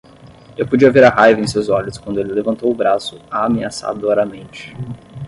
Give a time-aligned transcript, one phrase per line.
[0.57, 4.73] Eu podia ver a raiva em seus olhos quando ele levantou o braço ameaçadoramente.